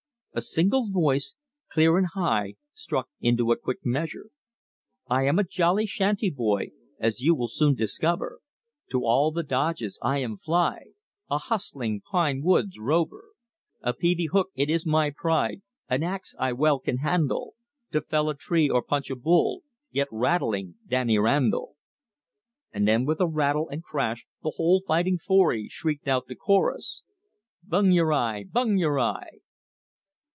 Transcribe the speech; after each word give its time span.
A 0.33 0.39
single 0.39 0.85
voice, 0.89 1.35
clear 1.69 1.97
and 1.97 2.07
high, 2.13 2.53
struck 2.71 3.09
into 3.19 3.51
a 3.51 3.57
quick 3.57 3.79
measure: 3.83 4.29
"I 5.09 5.25
am 5.25 5.37
a 5.37 5.43
jolly 5.43 5.85
shanty 5.85 6.29
boy, 6.29 6.71
As 6.97 7.19
you 7.19 7.35
will 7.35 7.49
soon 7.49 7.75
discover; 7.75 8.39
To 8.91 9.03
all 9.03 9.31
the 9.31 9.43
dodges 9.43 9.99
I 10.01 10.19
am 10.19 10.37
fly, 10.37 10.91
A 11.29 11.37
hustling 11.37 11.99
pine 11.99 12.41
woods 12.43 12.79
rover. 12.79 13.31
A 13.81 13.91
peavey 13.93 14.27
hook 14.27 14.51
it 14.55 14.69
is 14.69 14.85
my 14.85 15.09
pride, 15.13 15.63
An 15.89 16.01
ax 16.01 16.33
I 16.39 16.53
well 16.53 16.79
can 16.79 16.99
handle. 16.99 17.55
To 17.91 17.99
fell 17.99 18.29
a 18.29 18.33
tree 18.33 18.69
or 18.69 18.81
punch 18.81 19.09
a 19.09 19.17
bull, 19.17 19.63
Get 19.91 20.07
rattling 20.13 20.75
Danny 20.87 21.17
Randall." 21.19 21.75
And 22.71 22.87
then 22.87 23.03
with 23.05 23.19
a 23.19 23.27
rattle 23.27 23.67
and 23.67 23.83
crash 23.83 24.25
the 24.43 24.51
whole 24.55 24.79
Fighting 24.79 25.17
Forty 25.17 25.67
shrieked 25.69 26.07
out 26.07 26.27
the 26.27 26.35
chorus: 26.35 27.03
"Bung 27.63 27.91
yer 27.91 28.13
eye! 28.13 28.45
bung 28.49 28.77
yer 28.77 28.97
eye!" 28.97 29.39